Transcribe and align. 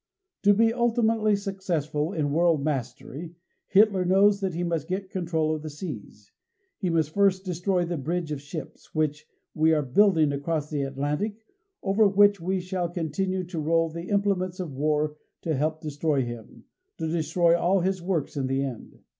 To 0.41 0.55
be 0.55 0.73
ultimately 0.73 1.35
successful 1.35 2.11
in 2.11 2.31
world 2.31 2.63
mastery, 2.63 3.35
Hitler 3.67 4.03
knows 4.03 4.39
that 4.39 4.55
he 4.55 4.63
must 4.63 4.87
get 4.87 5.11
control 5.11 5.53
of 5.53 5.61
the 5.61 5.69
seas. 5.69 6.31
He 6.79 6.89
must 6.89 7.11
first 7.13 7.45
destroy 7.45 7.85
the 7.85 7.99
bridge 7.99 8.31
of 8.31 8.41
ships 8.41 8.95
which 8.95 9.27
we 9.53 9.73
are 9.75 9.83
building 9.83 10.31
across 10.31 10.71
the 10.71 10.81
Atlantic 10.81 11.33
and 11.33 11.41
over 11.83 12.07
which 12.07 12.41
we 12.41 12.59
shall 12.59 12.89
continue 12.89 13.43
to 13.43 13.59
roll 13.59 13.89
the 13.91 14.09
implements 14.09 14.59
of 14.59 14.71
war 14.73 15.17
to 15.43 15.55
help 15.55 15.81
destroy 15.81 16.23
him, 16.25 16.63
to 16.97 17.07
destroy 17.07 17.55
all 17.55 17.81
his 17.81 18.01
works 18.01 18.35
in 18.35 18.47
the 18.47 18.63
end. 18.63 19.01